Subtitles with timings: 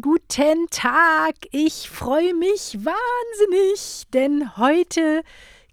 [0.00, 1.34] guten Tag.
[1.52, 5.22] Ich freue mich wahnsinnig, denn heute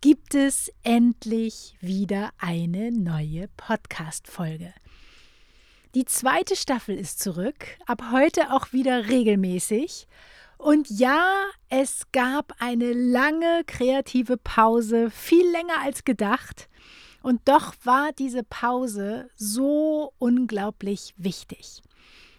[0.01, 4.71] gibt es endlich wieder eine neue Podcast-Folge.
[5.95, 10.07] Die zweite Staffel ist zurück, ab heute auch wieder regelmäßig.
[10.59, 16.69] Und ja, es gab eine lange kreative Pause, viel länger als gedacht.
[17.23, 21.81] Und doch war diese Pause so unglaublich wichtig.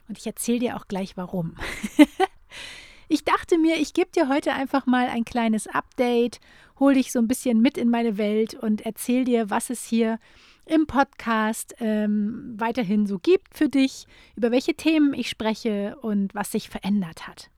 [0.09, 1.57] Und ich erzähle dir auch gleich warum.
[3.09, 6.41] ich dachte mir, ich gebe dir heute einfach mal ein kleines Update,
[6.79, 10.19] hole dich so ein bisschen mit in meine Welt und erzähle dir, was es hier
[10.67, 16.53] im Podcast ähm, weiterhin so gibt für dich, über welche Themen ich spreche und was
[16.53, 17.51] sich verändert hat.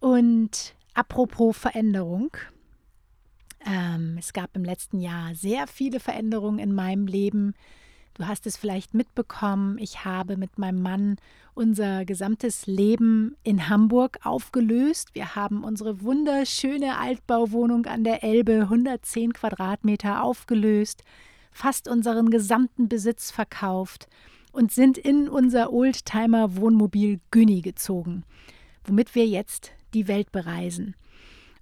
[0.00, 2.36] Und apropos Veränderung,
[3.66, 7.54] ähm, es gab im letzten Jahr sehr viele Veränderungen in meinem Leben.
[8.14, 11.16] Du hast es vielleicht mitbekommen, ich habe mit meinem Mann
[11.54, 15.16] unser gesamtes Leben in Hamburg aufgelöst.
[15.16, 21.02] Wir haben unsere wunderschöne Altbauwohnung an der Elbe, 110 Quadratmeter, aufgelöst,
[21.50, 24.06] fast unseren gesamten Besitz verkauft
[24.52, 28.22] und sind in unser Oldtimer Wohnmobil Günni gezogen,
[28.84, 30.94] womit wir jetzt die Welt bereisen.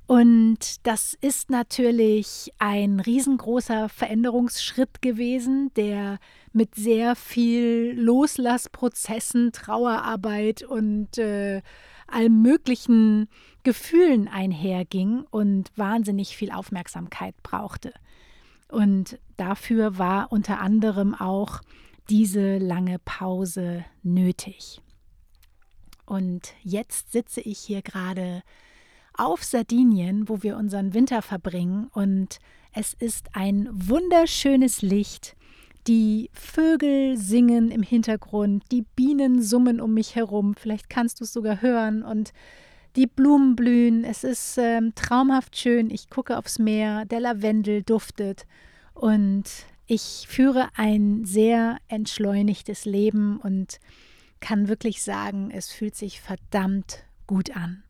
[0.07, 6.19] Und das ist natürlich ein riesengroßer Veränderungsschritt gewesen, der
[6.53, 11.63] mit sehr viel Loslassprozessen, Trauerarbeit und äh,
[12.07, 13.29] allem möglichen
[13.63, 17.93] Gefühlen einherging und wahnsinnig viel Aufmerksamkeit brauchte.
[18.69, 21.61] Und dafür war unter anderem auch
[22.09, 24.81] diese lange Pause nötig.
[26.07, 28.43] Und jetzt sitze ich hier gerade
[29.15, 31.89] auf Sardinien, wo wir unseren Winter verbringen.
[31.93, 32.39] Und
[32.73, 35.37] es ist ein wunderschönes Licht.
[35.89, 40.55] Die Vögel singen im Hintergrund, die Bienen summen um mich herum.
[40.55, 42.03] Vielleicht kannst du es sogar hören.
[42.03, 42.33] Und
[42.97, 44.05] die Blumen blühen.
[44.05, 45.91] Es ist ähm, traumhaft schön.
[45.91, 47.05] Ich gucke aufs Meer.
[47.07, 48.47] Der Lavendel duftet.
[48.95, 49.45] Und
[49.87, 53.81] ich führe ein sehr entschleunigtes Leben und
[54.41, 57.83] kann wirklich sagen, es fühlt sich verdammt gut an.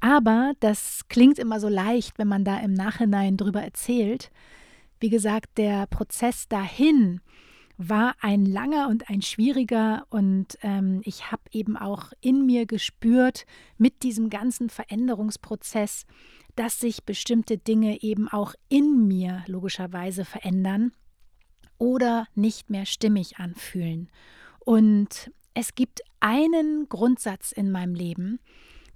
[0.00, 4.30] Aber das klingt immer so leicht, wenn man da im Nachhinein drüber erzählt.
[5.02, 7.20] Wie gesagt, der Prozess dahin
[7.76, 13.44] war ein langer und ein schwieriger und ähm, ich habe eben auch in mir gespürt
[13.76, 16.06] mit diesem ganzen Veränderungsprozess,
[16.54, 20.92] dass sich bestimmte Dinge eben auch in mir logischerweise verändern
[21.78, 24.08] oder nicht mehr stimmig anfühlen.
[24.60, 28.38] Und es gibt einen Grundsatz in meinem Leben,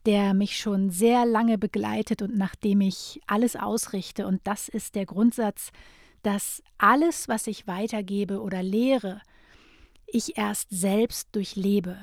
[0.06, 4.26] der mich schon sehr lange begleitet und nach dem ich alles ausrichte.
[4.26, 5.72] Und das ist der Grundsatz,
[6.22, 9.20] dass alles, was ich weitergebe oder lehre,
[10.06, 11.98] ich erst selbst durchlebe.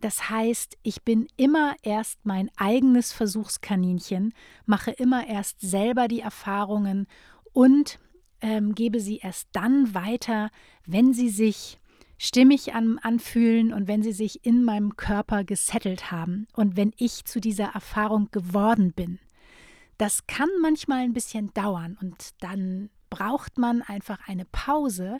[0.00, 4.32] Das heißt, ich bin immer erst mein eigenes Versuchskaninchen,
[4.64, 7.06] mache immer erst selber die Erfahrungen
[7.52, 7.98] und
[8.40, 10.50] ähm, gebe sie erst dann weiter,
[10.86, 11.79] wenn sie sich
[12.22, 17.24] stimmig an, anfühlen und wenn sie sich in meinem Körper gesettelt haben und wenn ich
[17.24, 19.18] zu dieser Erfahrung geworden bin.
[19.96, 25.18] Das kann manchmal ein bisschen dauern und dann braucht man einfach eine Pause,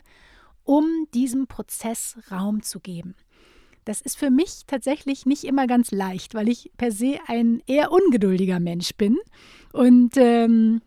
[0.63, 3.15] um diesem Prozess Raum zu geben.
[3.83, 7.91] Das ist für mich tatsächlich nicht immer ganz leicht, weil ich per se ein eher
[7.91, 9.17] ungeduldiger Mensch bin
[9.73, 10.83] und ähm,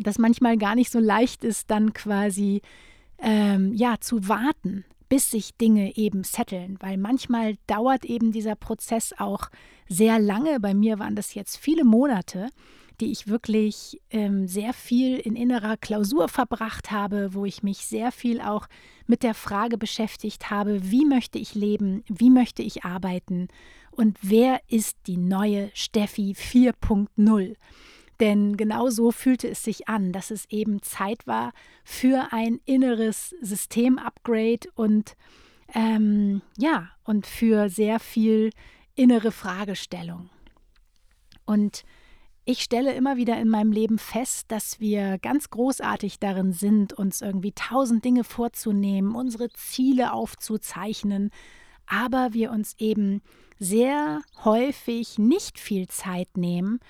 [0.00, 2.60] das manchmal gar nicht so leicht ist, dann quasi
[3.18, 4.84] ähm, ja zu warten,
[5.14, 9.48] bis sich Dinge eben setteln, weil manchmal dauert eben dieser Prozess auch
[9.88, 10.58] sehr lange.
[10.58, 12.48] Bei mir waren das jetzt viele Monate,
[13.00, 18.10] die ich wirklich ähm, sehr viel in innerer Klausur verbracht habe, wo ich mich sehr
[18.10, 18.66] viel auch
[19.06, 23.46] mit der Frage beschäftigt habe, wie möchte ich leben, wie möchte ich arbeiten
[23.92, 27.54] und wer ist die neue Steffi 4.0.
[28.20, 31.52] Denn genau so fühlte es sich an, dass es eben Zeit war
[31.84, 35.16] für ein inneres System-Upgrade und
[35.74, 38.50] ähm, ja, und für sehr viel
[38.94, 40.30] innere Fragestellung.
[41.44, 41.84] Und
[42.46, 47.22] ich stelle immer wieder in meinem Leben fest, dass wir ganz großartig darin sind, uns
[47.22, 51.30] irgendwie tausend Dinge vorzunehmen, unsere Ziele aufzuzeichnen,
[51.86, 53.22] aber wir uns eben
[53.58, 56.80] sehr häufig nicht viel Zeit nehmen,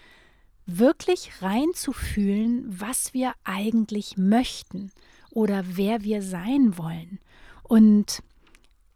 [0.66, 4.90] wirklich reinzufühlen, was wir eigentlich möchten
[5.30, 7.18] oder wer wir sein wollen.
[7.62, 8.22] Und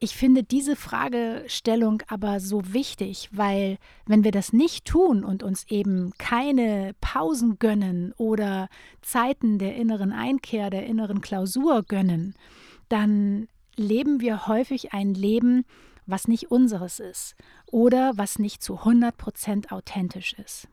[0.00, 5.64] ich finde diese Fragestellung aber so wichtig, weil wenn wir das nicht tun und uns
[5.68, 8.68] eben keine Pausen gönnen oder
[9.02, 12.34] Zeiten der inneren Einkehr, der inneren Klausur gönnen,
[12.88, 15.64] dann leben wir häufig ein Leben,
[16.06, 17.34] was nicht unseres ist
[17.66, 20.68] oder was nicht zu 100% authentisch ist.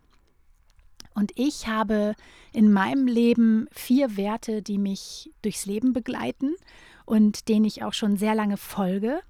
[1.15, 2.13] Und ich habe
[2.51, 6.55] in meinem Leben vier Werte, die mich durchs Leben begleiten
[7.05, 9.21] und denen ich auch schon sehr lange folge.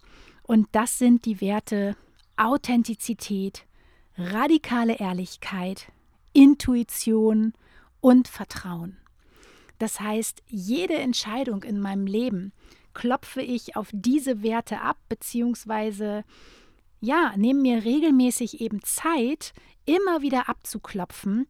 [0.43, 1.95] Und das sind die Werte
[2.37, 3.65] Authentizität,
[4.17, 5.91] radikale Ehrlichkeit,
[6.33, 7.53] Intuition
[8.01, 8.97] und Vertrauen.
[9.77, 12.51] Das heißt, jede Entscheidung in meinem Leben
[12.93, 16.23] klopfe ich auf diese Werte ab, beziehungsweise
[16.99, 19.53] ja, nehme mir regelmäßig eben Zeit,
[19.85, 21.47] immer wieder abzuklopfen,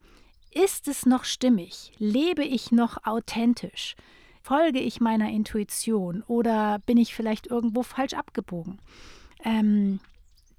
[0.55, 1.91] ist es noch stimmig?
[1.97, 3.95] Lebe ich noch authentisch?
[4.41, 8.79] Folge ich meiner Intuition oder bin ich vielleicht irgendwo falsch abgebogen?
[9.43, 9.99] Ähm,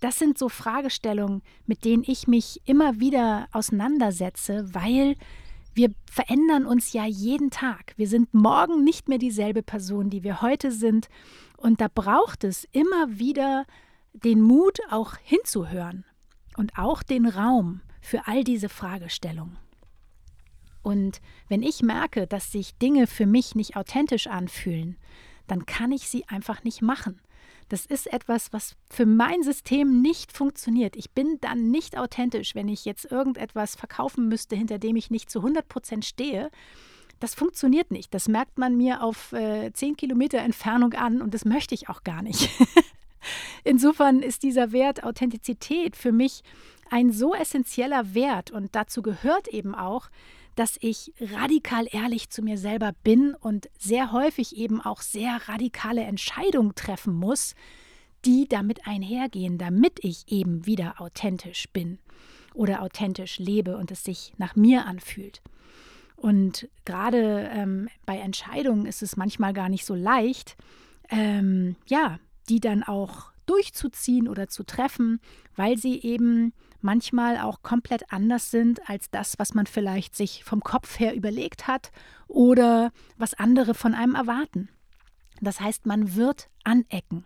[0.00, 5.16] das sind so Fragestellungen, mit denen ich mich immer wieder auseinandersetze, weil
[5.74, 7.94] wir verändern uns ja jeden Tag.
[7.96, 11.08] Wir sind morgen nicht mehr dieselbe Person, die wir heute sind.
[11.56, 13.64] Und da braucht es immer wieder
[14.12, 16.04] den Mut, auch hinzuhören
[16.56, 19.58] und auch den Raum für all diese Fragestellungen.
[20.86, 24.96] Und wenn ich merke, dass sich Dinge für mich nicht authentisch anfühlen,
[25.48, 27.18] dann kann ich sie einfach nicht machen.
[27.68, 30.94] Das ist etwas, was für mein System nicht funktioniert.
[30.94, 35.28] Ich bin dann nicht authentisch, wenn ich jetzt irgendetwas verkaufen müsste, hinter dem ich nicht
[35.28, 36.52] zu 100 Prozent stehe.
[37.18, 38.14] Das funktioniert nicht.
[38.14, 42.04] Das merkt man mir auf äh, 10 Kilometer Entfernung an und das möchte ich auch
[42.04, 42.48] gar nicht.
[43.64, 46.44] Insofern ist dieser Wert Authentizität für mich
[46.90, 50.10] ein so essentieller Wert und dazu gehört eben auch,
[50.56, 56.02] dass ich radikal ehrlich zu mir selber bin und sehr häufig eben auch sehr radikale
[56.02, 57.54] Entscheidungen treffen muss,
[58.24, 61.98] die damit einhergehen, damit ich eben wieder authentisch bin
[62.54, 65.42] oder authentisch lebe und es sich nach mir anfühlt.
[66.16, 70.56] Und gerade ähm, bei Entscheidungen ist es manchmal gar nicht so leicht,
[71.10, 72.18] ähm, ja,
[72.48, 75.20] die dann auch durchzuziehen oder zu treffen,
[75.54, 80.60] weil sie eben manchmal auch komplett anders sind als das, was man vielleicht sich vom
[80.60, 81.90] Kopf her überlegt hat
[82.28, 84.68] oder was andere von einem erwarten.
[85.40, 87.24] Das heißt, man wird anecken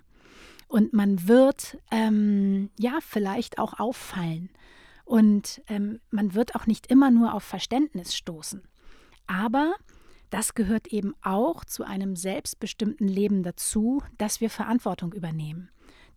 [0.68, 4.50] und man wird ähm, ja vielleicht auch auffallen
[5.04, 8.62] und ähm, man wird auch nicht immer nur auf Verständnis stoßen.
[9.26, 9.74] Aber
[10.30, 15.70] das gehört eben auch zu einem selbstbestimmten Leben dazu, dass wir Verantwortung übernehmen.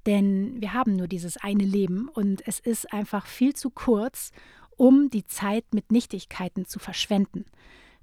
[0.05, 4.31] Denn wir haben nur dieses eine Leben und es ist einfach viel zu kurz,
[4.75, 7.45] um die Zeit mit Nichtigkeiten zu verschwenden.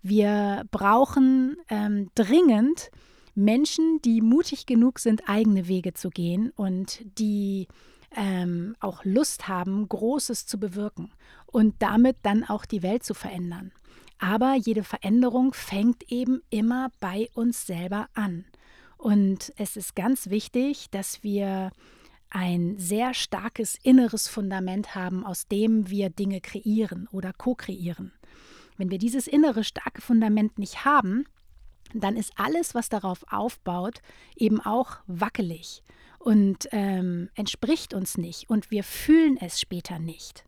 [0.02, 2.90] Wir brauchen ähm, dringend
[3.34, 7.68] Menschen, die mutig genug sind, eigene Wege zu gehen und die
[8.16, 11.12] ähm, auch Lust haben, Großes zu bewirken
[11.46, 13.72] und damit dann auch die Welt zu verändern.
[14.18, 18.44] Aber jede Veränderung fängt eben immer bei uns selber an.
[19.00, 21.70] Und es ist ganz wichtig, dass wir
[22.28, 28.12] ein sehr starkes inneres Fundament haben, aus dem wir Dinge kreieren oder co-kreieren.
[28.76, 31.24] Wenn wir dieses innere starke Fundament nicht haben,
[31.94, 34.02] dann ist alles, was darauf aufbaut,
[34.36, 35.82] eben auch wackelig
[36.18, 40.44] und ähm, entspricht uns nicht und wir fühlen es später nicht.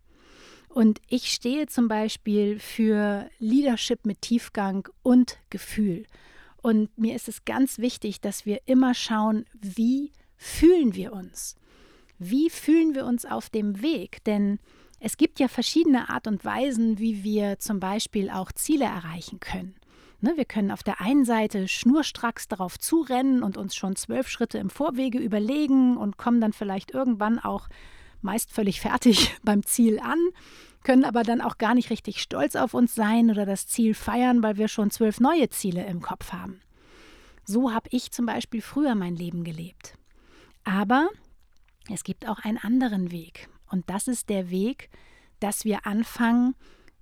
[0.68, 6.04] Und ich stehe zum Beispiel für Leadership mit Tiefgang und Gefühl.
[6.62, 11.56] Und mir ist es ganz wichtig, dass wir immer schauen, wie fühlen wir uns?
[12.18, 14.22] Wie fühlen wir uns auf dem Weg?
[14.24, 14.60] Denn
[15.00, 19.74] es gibt ja verschiedene Art und Weisen, wie wir zum Beispiel auch Ziele erreichen können.
[20.20, 24.58] Ne, wir können auf der einen Seite schnurstracks darauf zurennen und uns schon zwölf Schritte
[24.58, 27.68] im Vorwege überlegen und kommen dann vielleicht irgendwann auch
[28.20, 30.20] meist völlig fertig beim Ziel an.
[30.82, 34.42] Können aber dann auch gar nicht richtig stolz auf uns sein oder das Ziel feiern,
[34.42, 36.60] weil wir schon zwölf neue Ziele im Kopf haben.
[37.44, 39.94] So habe ich zum Beispiel früher mein Leben gelebt.
[40.64, 41.08] Aber
[41.90, 43.48] es gibt auch einen anderen Weg.
[43.70, 44.90] Und das ist der Weg,
[45.40, 46.54] dass wir anfangen,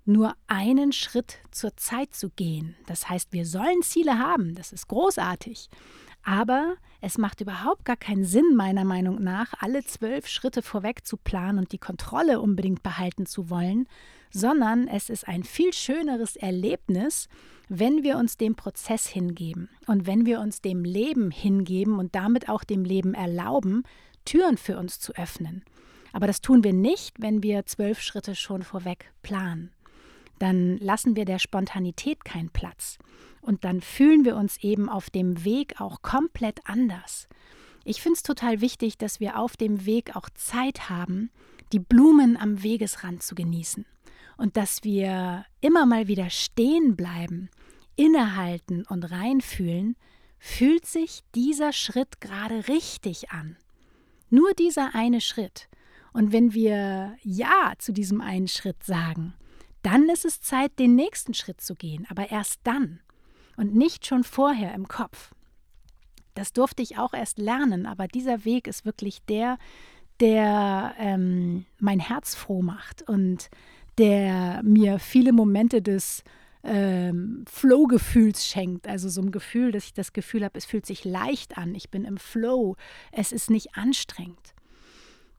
[0.07, 2.75] nur einen Schritt zur Zeit zu gehen.
[2.87, 5.69] Das heißt, wir sollen Ziele haben, das ist großartig.
[6.23, 11.17] Aber es macht überhaupt gar keinen Sinn, meiner Meinung nach, alle zwölf Schritte vorweg zu
[11.17, 13.89] planen und die Kontrolle unbedingt behalten zu wollen,
[14.31, 17.29] sondern es ist ein viel schöneres Erlebnis,
[17.69, 22.49] wenn wir uns dem Prozess hingeben und wenn wir uns dem Leben hingeben und damit
[22.49, 23.85] auch dem Leben erlauben,
[24.25, 25.65] Türen für uns zu öffnen.
[26.13, 29.71] Aber das tun wir nicht, wenn wir zwölf Schritte schon vorweg planen.
[30.41, 32.99] Dann lassen wir der Spontanität keinen Platz.
[33.43, 37.29] Und dann fühlen wir uns eben auf dem Weg auch komplett anders.
[37.85, 41.31] Ich finde es total wichtig, dass wir auf dem Weg auch Zeit haben,
[41.73, 43.85] die Blumen am Wegesrand zu genießen.
[44.39, 47.51] Und dass wir immer mal wieder stehen bleiben,
[47.97, 49.95] innehalten und reinfühlen,
[50.39, 53.57] fühlt sich dieser Schritt gerade richtig an.
[54.31, 55.69] Nur dieser eine Schritt.
[56.15, 59.35] Und wenn wir Ja zu diesem einen Schritt sagen,
[59.83, 63.01] dann ist es Zeit, den nächsten Schritt zu gehen, aber erst dann
[63.57, 65.33] und nicht schon vorher im Kopf.
[66.35, 69.59] Das durfte ich auch erst lernen, aber dieser Weg ist wirklich der,
[70.21, 73.49] der ähm, mein Herz froh macht und
[73.99, 76.23] der mir viele Momente des
[76.63, 78.87] ähm, Flow-Gefühls schenkt.
[78.87, 81.91] Also so ein Gefühl, dass ich das Gefühl habe, es fühlt sich leicht an, ich
[81.91, 82.77] bin im Flow,
[83.13, 84.55] es ist nicht anstrengend.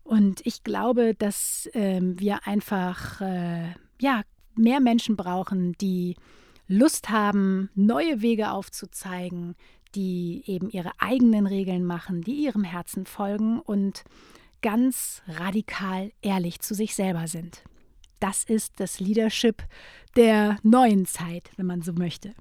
[0.03, 3.69] Und ich glaube, dass ähm, wir einfach äh,
[4.01, 4.23] ja,
[4.55, 6.15] mehr Menschen brauchen, die
[6.67, 9.55] Lust haben, neue Wege aufzuzeigen,
[9.95, 14.03] die eben ihre eigenen Regeln machen, die ihrem Herzen folgen und
[14.61, 17.63] ganz radikal ehrlich zu sich selber sind.
[18.19, 19.63] Das ist das Leadership
[20.15, 22.33] der neuen Zeit, wenn man so möchte.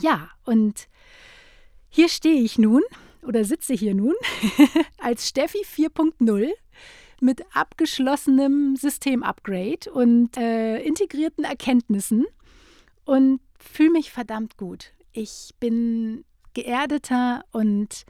[0.00, 0.88] Ja, und
[1.88, 2.82] hier stehe ich nun
[3.22, 4.14] oder sitze hier nun
[4.98, 6.50] als Steffi 4.0
[7.20, 12.26] mit abgeschlossenem Systemupgrade und äh, integrierten Erkenntnissen
[13.04, 14.92] und fühle mich verdammt gut.
[15.12, 18.04] Ich bin geerdeter und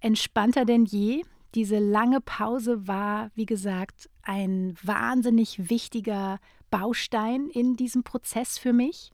[0.00, 1.22] entspannter denn je.
[1.54, 6.38] Diese lange Pause war, wie gesagt, ein wahnsinnig wichtiger
[6.70, 9.12] Baustein in diesem Prozess für mich.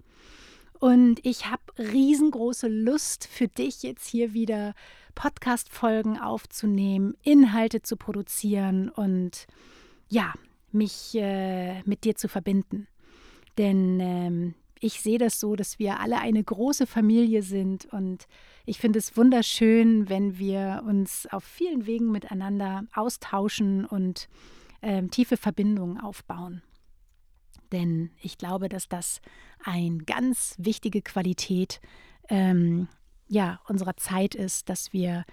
[0.82, 4.74] Und ich habe riesengroße Lust für dich jetzt hier wieder
[5.14, 9.46] Podcast-Folgen aufzunehmen, Inhalte zu produzieren und
[10.08, 10.34] ja,
[10.72, 12.88] mich äh, mit dir zu verbinden.
[13.58, 18.26] Denn ähm, ich sehe das so, dass wir alle eine große Familie sind und
[18.66, 24.28] ich finde es wunderschön, wenn wir uns auf vielen Wegen miteinander austauschen und
[24.80, 26.60] äh, tiefe Verbindungen aufbauen.
[27.72, 29.20] Denn ich glaube, dass das
[29.64, 31.80] eine ganz wichtige Qualität
[32.28, 32.88] ähm,
[33.28, 35.24] ja, unserer Zeit ist, dass wir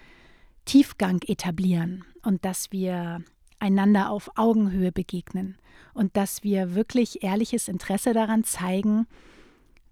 [0.65, 3.24] Tiefgang etablieren und dass wir
[3.60, 5.58] einander auf Augenhöhe begegnen
[5.93, 9.05] und dass wir wirklich ehrliches Interesse daran zeigen,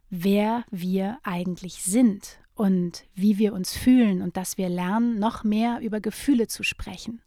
[0.09, 5.79] wer wir eigentlich sind und wie wir uns fühlen und dass wir lernen, noch mehr
[5.81, 7.21] über Gefühle zu sprechen.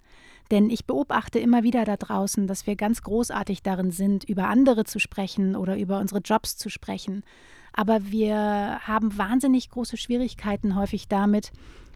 [0.50, 4.84] Denn ich beobachte immer wieder da draußen, dass wir ganz großartig darin sind, über andere
[4.84, 7.22] zu sprechen oder über unsere Jobs zu sprechen.
[7.72, 11.52] Aber wir haben wahnsinnig große Schwierigkeiten häufig damit,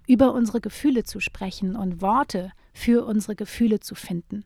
[0.06, 4.44] über unsere Gefühle zu sprechen und Worte für unsere Gefühle zu finden.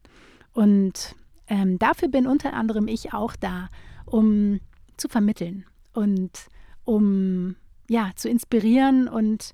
[0.53, 1.17] Und
[1.49, 3.69] ähm, dafür bin unter anderem ich auch da,
[4.07, 4.61] um
[4.97, 5.65] zu vermitteln,
[5.99, 6.47] und
[6.85, 7.57] um
[7.89, 9.53] ja zu inspirieren und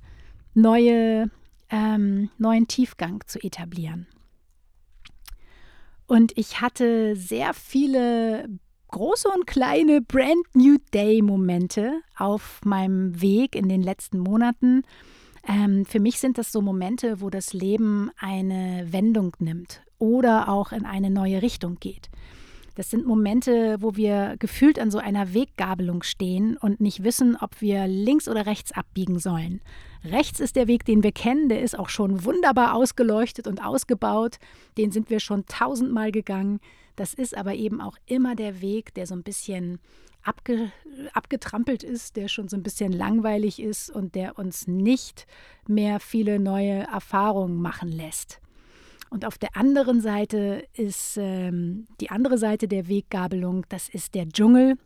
[0.52, 1.30] neue,
[1.70, 4.06] ähm, neuen Tiefgang zu etablieren.
[6.06, 8.48] Und ich hatte sehr viele
[8.88, 14.82] große und kleine Brand New Day Momente auf meinem Weg in den letzten Monaten.
[15.48, 20.72] Ähm, für mich sind das so Momente, wo das Leben eine Wendung nimmt oder auch
[20.72, 22.08] in eine neue Richtung geht.
[22.74, 27.60] Das sind Momente, wo wir gefühlt an so einer Weggabelung stehen und nicht wissen, ob
[27.60, 29.60] wir links oder rechts abbiegen sollen.
[30.04, 34.38] Rechts ist der Weg, den wir kennen, der ist auch schon wunderbar ausgeleuchtet und ausgebaut.
[34.76, 36.60] Den sind wir schon tausendmal gegangen.
[36.96, 39.78] Das ist aber eben auch immer der Weg, der so ein bisschen
[40.24, 40.72] abge,
[41.12, 45.26] abgetrampelt ist, der schon so ein bisschen langweilig ist und der uns nicht
[45.68, 48.40] mehr viele neue Erfahrungen machen lässt.
[49.14, 54.28] Und auf der anderen Seite ist ähm, die andere Seite der Weggabelung, das ist der
[54.28, 54.76] Dschungel.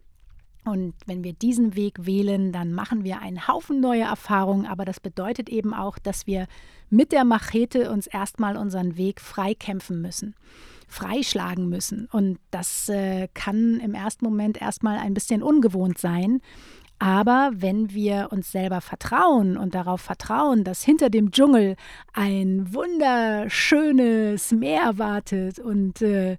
[0.67, 5.01] Und wenn wir diesen Weg wählen, dann machen wir einen Haufen neue Erfahrungen, aber das
[5.01, 6.47] bedeutet eben auch, dass wir
[6.91, 10.35] mit der Machete uns erstmal unseren Weg freikämpfen müssen,
[10.89, 12.07] freischlagen müssen.
[12.13, 16.43] Und das äh, kann im ersten Moment erstmal ein bisschen ungewohnt sein.
[16.99, 21.77] Aber wenn wir uns selber vertrauen und darauf vertrauen, dass hinter dem Dschungel
[22.13, 26.39] ein wunderschönes Meer wartet und äh,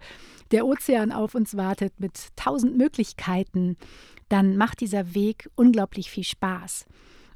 [0.52, 3.78] der Ozean auf uns wartet mit tausend Möglichkeiten,
[4.28, 6.86] dann macht dieser Weg unglaublich viel Spaß.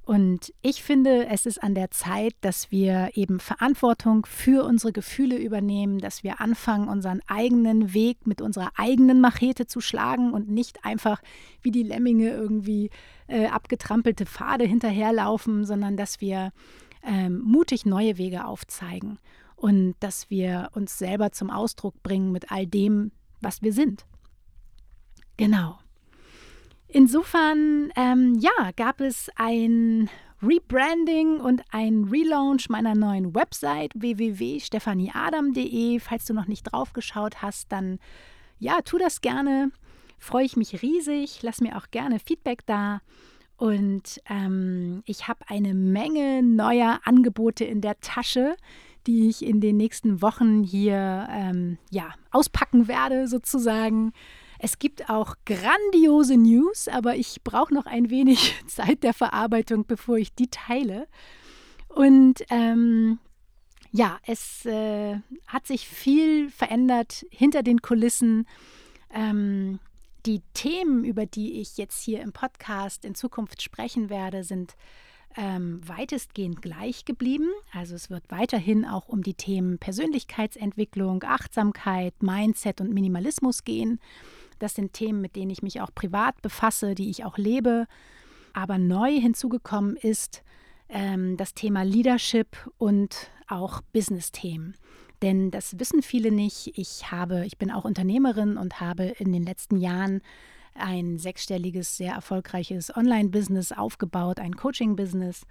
[0.05, 5.37] Und ich finde, es ist an der Zeit, dass wir eben Verantwortung für unsere Gefühle
[5.37, 10.83] übernehmen, dass wir anfangen, unseren eigenen Weg mit unserer eigenen Machete zu schlagen und nicht
[10.83, 11.21] einfach
[11.61, 12.89] wie die Lemminge irgendwie
[13.27, 16.51] äh, abgetrampelte Pfade hinterherlaufen, sondern dass wir
[17.01, 19.19] ähm, mutig neue Wege aufzeigen
[19.55, 24.05] und dass wir uns selber zum Ausdruck bringen mit all dem, was wir sind.
[25.37, 25.79] Genau.
[26.95, 30.11] Insofern, ähm, ja, gab es ein
[30.43, 35.99] Rebranding und ein Relaunch meiner neuen Website www.stephanieadam.de.
[35.99, 37.97] Falls du noch nicht drauf geschaut hast, dann
[38.59, 39.71] ja, tu das gerne.
[40.19, 41.41] Freue ich mich riesig.
[41.41, 43.01] Lass mir auch gerne Feedback da.
[43.57, 48.55] Und ähm, ich habe eine Menge neuer Angebote in der Tasche,
[49.07, 54.13] die ich in den nächsten Wochen hier ähm, ja, auspacken werde, sozusagen.
[54.63, 60.15] Es gibt auch grandiose News, aber ich brauche noch ein wenig Zeit der Verarbeitung, bevor
[60.15, 61.09] ich die teile.
[61.89, 63.19] Und ähm,
[63.91, 65.17] ja, es äh,
[65.47, 68.47] hat sich viel verändert hinter den Kulissen.
[69.13, 69.81] Ähm,
[70.25, 74.77] die Themen, über die ich jetzt hier im Podcast in Zukunft sprechen werde, sind
[75.35, 77.49] ähm, weitestgehend gleich geblieben.
[77.73, 83.99] Also es wird weiterhin auch um die Themen Persönlichkeitsentwicklung, Achtsamkeit, Mindset und Minimalismus gehen.
[84.63, 87.85] Das sind Themen, mit denen ich mich auch privat befasse, die ich auch lebe.
[88.53, 90.41] Aber neu hinzugekommen ist
[90.87, 94.77] ähm, das Thema Leadership und auch Business-Themen.
[95.21, 96.77] Denn das wissen viele nicht.
[96.77, 100.21] Ich habe, ich bin auch Unternehmerin und habe in den letzten Jahren
[100.75, 105.41] ein sechsstelliges, sehr erfolgreiches Online-Business aufgebaut, ein Coaching-Business.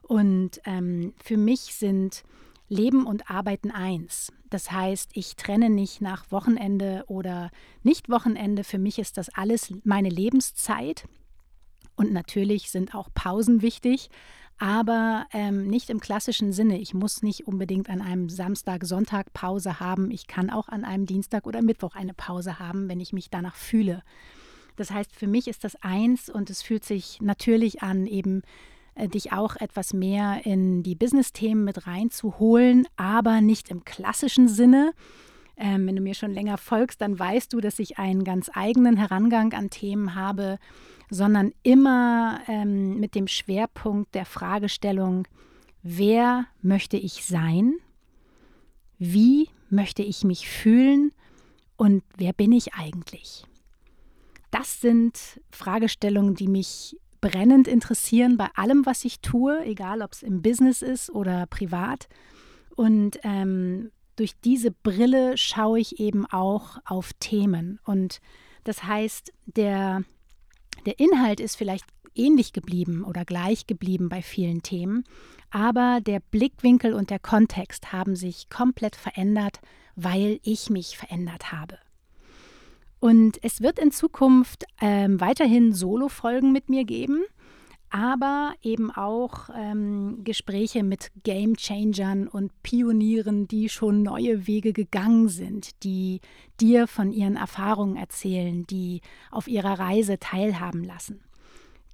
[0.00, 2.22] Und ähm, für mich sind
[2.68, 4.32] Leben und Arbeiten eins.
[4.50, 7.50] Das heißt, ich trenne nicht nach Wochenende oder
[7.82, 8.64] nicht Wochenende.
[8.64, 11.06] Für mich ist das alles meine Lebenszeit.
[11.96, 14.10] Und natürlich sind auch Pausen wichtig,
[14.58, 16.78] aber ähm, nicht im klassischen Sinne.
[16.78, 20.10] Ich muss nicht unbedingt an einem Samstag, Sonntag Pause haben.
[20.10, 23.56] Ich kann auch an einem Dienstag oder Mittwoch eine Pause haben, wenn ich mich danach
[23.56, 24.02] fühle.
[24.76, 28.42] Das heißt, für mich ist das eins und es fühlt sich natürlich an, eben
[28.96, 34.92] dich auch etwas mehr in die Business-Themen mit reinzuholen, aber nicht im klassischen Sinne.
[35.56, 38.96] Ähm, wenn du mir schon länger folgst, dann weißt du, dass ich einen ganz eigenen
[38.96, 40.58] Herangang an Themen habe,
[41.10, 45.28] sondern immer ähm, mit dem Schwerpunkt der Fragestellung,
[45.82, 47.74] wer möchte ich sein?
[48.98, 51.12] Wie möchte ich mich fühlen?
[51.76, 53.44] Und wer bin ich eigentlich?
[54.50, 60.22] Das sind Fragestellungen, die mich brennend interessieren bei allem, was ich tue, egal ob es
[60.22, 62.06] im Business ist oder privat.
[62.76, 67.80] Und ähm, durch diese Brille schaue ich eben auch auf Themen.
[67.86, 68.20] Und
[68.64, 70.02] das heißt, der,
[70.84, 75.04] der Inhalt ist vielleicht ähnlich geblieben oder gleich geblieben bei vielen Themen,
[75.50, 79.60] aber der Blickwinkel und der Kontext haben sich komplett verändert,
[79.96, 81.78] weil ich mich verändert habe.
[83.00, 87.24] Und es wird in Zukunft ähm, weiterhin Solo-Folgen mit mir geben,
[87.94, 95.84] aber eben auch ähm, Gespräche mit Game-Changern und Pionieren, die schon neue Wege gegangen sind,
[95.84, 96.20] die
[96.60, 101.20] dir von ihren Erfahrungen erzählen, die auf ihrer Reise teilhaben lassen,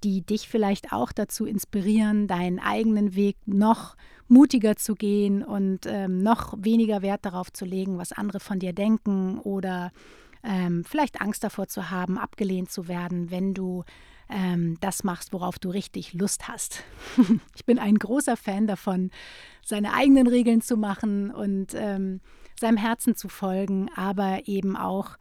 [0.03, 3.95] die dich vielleicht auch dazu inspirieren, deinen eigenen Weg noch
[4.27, 8.73] mutiger zu gehen und ähm, noch weniger Wert darauf zu legen, was andere von dir
[8.73, 9.91] denken oder
[10.43, 13.83] ähm, vielleicht Angst davor zu haben, abgelehnt zu werden, wenn du
[14.29, 16.83] ähm, das machst, worauf du richtig Lust hast.
[17.55, 19.11] ich bin ein großer Fan davon,
[19.63, 22.21] seine eigenen Regeln zu machen und ähm,
[22.59, 25.17] seinem Herzen zu folgen, aber eben auch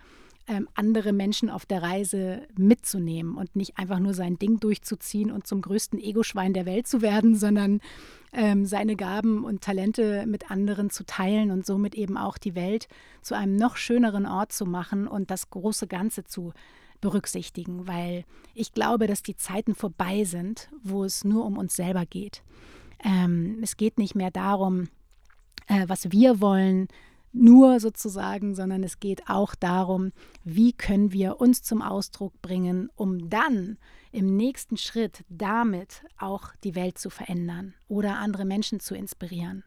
[0.51, 5.47] ähm, andere Menschen auf der Reise mitzunehmen und nicht einfach nur sein Ding durchzuziehen und
[5.47, 7.81] zum größten Egoschwein der Welt zu werden, sondern
[8.33, 12.89] ähm, seine Gaben und Talente mit anderen zu teilen und somit eben auch die Welt
[13.23, 16.53] zu einem noch schöneren Ort zu machen und das große Ganze zu
[17.01, 22.07] berücksichtigen, weil ich glaube, dass die Zeiten vorbei sind, wo es nur um uns selber
[22.07, 22.43] geht.
[23.05, 24.89] Ähm, es geht nicht mehr darum,
[25.69, 26.89] äh, was wir wollen,
[27.33, 30.13] nur sozusagen, sondern es geht auch darum,
[30.45, 33.79] wie können wir uns zum Ausdruck bringen, um dann
[34.13, 39.65] im nächsten Schritt damit auch die Welt zu verändern oder andere Menschen zu inspirieren.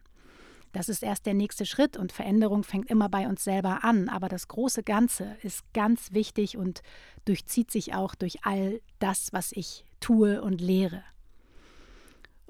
[0.74, 4.10] Das ist erst der nächste Schritt und Veränderung fängt immer bei uns selber an.
[4.10, 6.82] Aber das große Ganze ist ganz wichtig und
[7.26, 11.04] durchzieht sich auch durch all das, was ich tue und lehre.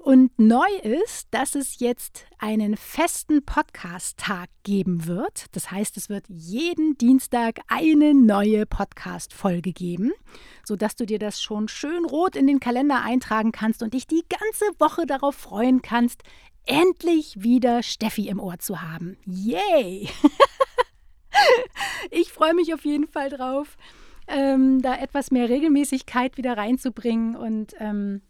[0.04, 5.46] Und neu ist, dass es jetzt einen festen Podcast-Tag geben wird.
[5.52, 10.12] Das heißt, es wird jeden Dienstag eine neue Podcast-Folge geben,
[10.62, 14.22] sodass du dir das schon schön rot in den Kalender eintragen kannst und dich die
[14.28, 16.22] ganze Woche darauf freuen kannst,
[16.66, 19.16] endlich wieder Steffi im Ohr zu haben.
[19.24, 20.10] Yay!
[22.10, 23.78] ich freue mich auf jeden Fall drauf,
[24.28, 28.20] ähm, da etwas mehr Regelmäßigkeit wieder reinzubringen und ähm,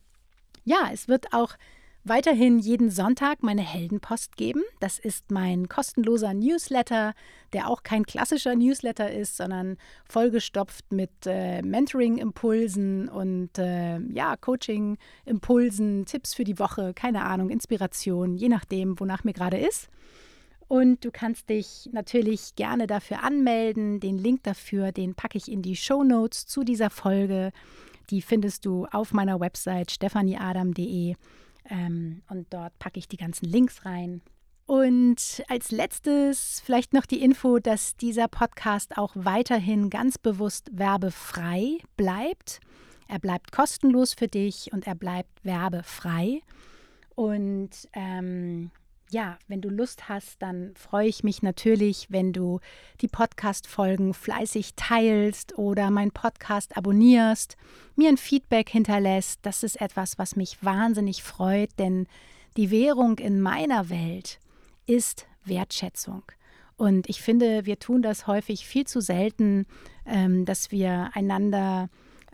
[0.65, 1.57] ja, es wird auch
[2.05, 4.63] weiterhin jeden Sonntag meine Heldenpost geben.
[4.79, 7.15] Das ist mein kostenloser Newsletter,
[7.55, 16.05] der auch kein klassischer Newsletter ist, sondern vollgestopft mit äh, Mentoring-Impulsen und äh, ja, Coaching-Impulsen,
[16.05, 19.89] Tipps für die Woche, keine Ahnung, Inspiration, je nachdem, wonach mir gerade ist.
[20.69, 24.01] Und du kannst dich natürlich gerne dafür anmelden.
[24.01, 27.53] Den Link dafür, den packe ich in die Show Notes zu dieser Folge.
[28.11, 31.15] Die findest du auf meiner Website stefanieadam.de
[31.71, 34.23] ähm, und dort packe ich die ganzen Links rein.
[34.67, 41.79] Und als letztes vielleicht noch die Info, dass dieser Podcast auch weiterhin ganz bewusst werbefrei
[41.97, 42.61] bleibt.
[43.07, 46.41] Er bleibt kostenlos für dich und er bleibt werbefrei.
[47.15, 48.71] Und ähm,
[49.11, 52.61] ja, wenn du Lust hast, dann freue ich mich natürlich, wenn du
[53.01, 57.57] die Podcast-Folgen fleißig teilst oder meinen Podcast abonnierst,
[57.97, 59.41] mir ein Feedback hinterlässt.
[59.43, 62.07] Das ist etwas, was mich wahnsinnig freut, denn
[62.57, 64.41] die Währung in meiner Welt
[64.87, 66.23] ist Wertschätzung.
[66.77, 69.67] Und ich finde, wir tun das häufig viel zu selten,
[70.07, 71.89] ähm, dass wir einander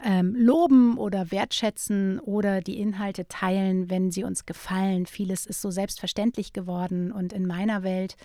[0.04, 5.06] ähm, loben oder wertschätzen oder die Inhalte teilen, wenn sie uns gefallen.
[5.06, 8.16] Vieles ist so selbstverständlich geworden und in meiner Welt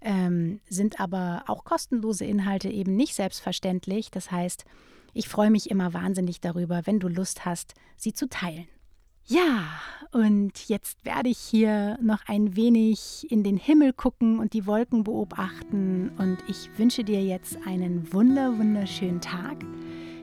[0.00, 4.10] ähm, sind aber auch kostenlose Inhalte eben nicht selbstverständlich.
[4.10, 4.64] Das heißt,
[5.14, 8.66] ich freue mich immer wahnsinnig darüber, wenn du Lust hast, sie zu teilen.
[9.26, 9.64] Ja,
[10.12, 15.02] und jetzt werde ich hier noch ein wenig in den Himmel gucken und die Wolken
[15.02, 19.64] beobachten und ich wünsche dir jetzt einen wunder wunderschönen Tag.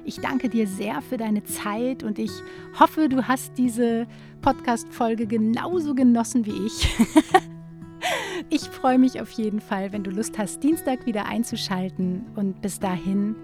[0.04, 2.32] Ich danke dir sehr für deine Zeit und ich
[2.80, 4.08] hoffe, du hast diese
[4.42, 6.88] Podcast-Folge genauso genossen wie ich.
[8.50, 12.80] ich freue mich auf jeden Fall, wenn du Lust hast, Dienstag wieder einzuschalten und bis
[12.80, 13.36] dahin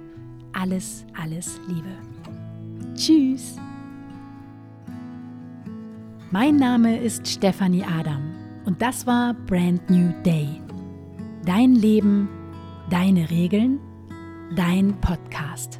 [0.53, 1.89] alles, alles Liebe.
[2.95, 3.57] Tschüss.
[6.31, 8.33] Mein Name ist Stefanie Adam
[8.65, 10.61] und das war Brand New Day.
[11.45, 12.27] Dein Leben,
[12.89, 13.79] deine Regeln,
[14.55, 15.79] dein Podcast.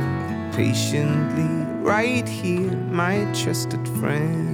[0.53, 4.50] patiently right here, my trusted friend.